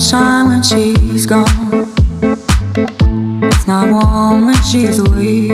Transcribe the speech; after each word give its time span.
sunshine 0.00 0.48
when 0.48 0.62
she's 0.62 1.26
gone. 1.26 1.46
It's 2.22 3.66
not 3.66 3.90
warm 3.90 4.46
when 4.46 4.62
she's 4.62 4.98
away. 4.98 5.50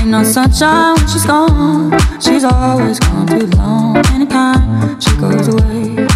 Ain't 0.00 0.06
no 0.06 0.22
sunshine 0.24 0.96
when 0.96 1.08
she's 1.08 1.26
gone. 1.26 1.92
She's 2.22 2.44
always 2.44 2.98
gone 3.00 3.26
too 3.26 3.46
long. 3.58 3.98
Anytime 4.14 4.98
she 4.98 5.14
goes 5.16 5.48
away. 5.48 6.06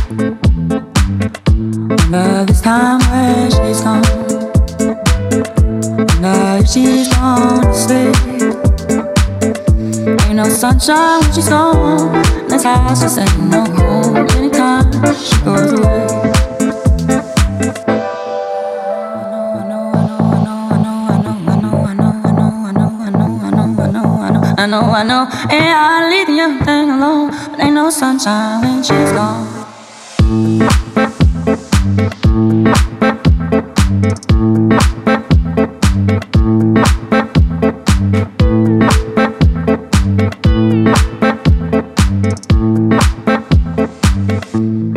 Wonder 2.09 2.45
this 2.47 2.63
time 2.63 2.99
where 3.11 3.51
she's 3.51 3.83
gone. 3.83 4.03
Wonder 5.99 6.63
if 6.63 6.69
she's 6.71 7.09
gonna 7.15 7.75
stay. 7.75 8.13
Ain't 10.27 10.37
no 10.37 10.49
sunshine 10.49 11.21
when 11.21 11.33
she's 11.35 11.49
gone. 11.51 12.23
This 12.49 12.65
house 12.65 13.03
just 13.03 13.19
ain't 13.19 13.51
no 13.51 13.65
home. 13.67 14.17
Anytime 14.31 14.96
know, 24.81 24.91
I 24.91 25.03
know, 25.05 25.27
and 25.51 25.65
I 25.75 26.11
leave 26.11 26.29
young 26.29 26.59
thing 26.65 26.91
alone. 26.91 27.31
But 27.51 27.61
ain't 27.61 27.75
no 27.75 27.89
sunshine 27.91 28.61
when 28.61 28.83
she's 28.83 29.13
gone. 29.13 29.47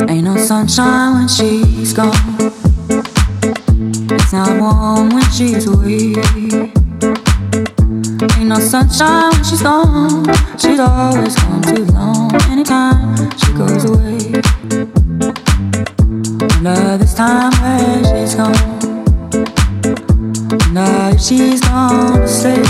Ain't 0.09 0.23
no 0.25 0.35
sunshine 0.37 1.13
when 1.13 1.27
she's 1.27 1.93
gone. 1.93 2.13
It's 4.11 4.33
not 4.33 4.59
warm 4.59 5.09
when 5.09 5.31
she's 5.31 5.67
away. 5.67 6.78
Ain't 8.49 8.57
no 8.61 8.65
sunshine 8.65 9.31
when 9.31 9.43
she's 9.43 9.61
gone. 9.61 10.25
She's 10.57 10.79
always 10.79 11.35
gone 11.35 11.61
too 11.61 11.85
long. 11.93 12.33
Anytime 12.49 13.15
she 13.37 13.53
goes 13.53 13.85
away. 13.85 14.41
Wonder 16.63 16.97
this 16.97 17.13
time 17.13 17.51
where 17.61 18.03
she's 18.09 18.33
gone. 18.33 18.79
Wonder 20.49 21.11
if 21.13 21.21
she's 21.21 21.61
gonna 21.61 22.27
stay. 22.27 22.63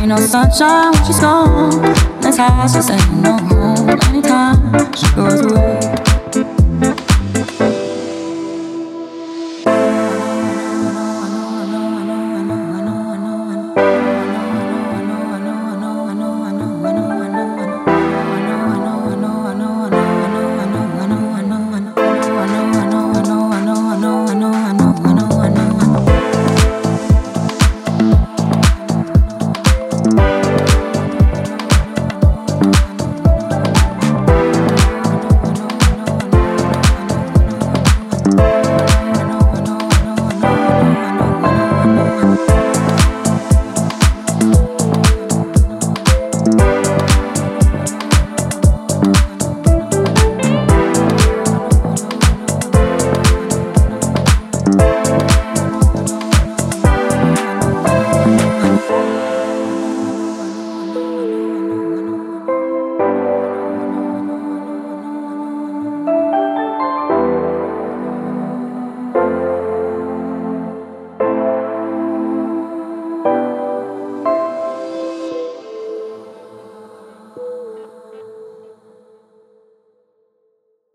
Ain't 0.00 0.08
no 0.08 0.16
sunshine 0.16 0.90
when 0.90 1.04
she's 1.04 1.20
gone. 1.20 1.80
This 2.20 2.38
house 2.38 2.74
just 2.74 2.90
ain't 2.90 3.22
no 3.22 3.38
home. 3.38 3.88
Anytime 4.08 4.90